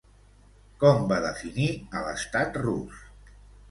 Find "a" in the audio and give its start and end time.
2.01-2.05